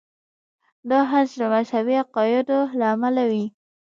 دا 0.89 0.99
حذف 1.11 1.33
د 1.41 1.43
مذهبي 1.53 1.95
عقایدو 2.03 2.59
له 2.79 2.85
امله 2.93 3.23
وي. 3.31 3.45